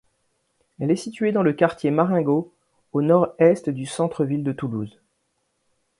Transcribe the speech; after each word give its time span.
Elle 0.79 0.89
est 0.89 0.95
située 0.95 1.31
dans 1.31 1.43
le 1.43 1.53
quartier 1.53 1.91
Marengo, 1.91 2.51
au 2.91 3.03
nord-est 3.03 3.69
du 3.69 3.85
centre-ville 3.85 4.43
de 4.43 4.51
Toulouse. 4.51 4.99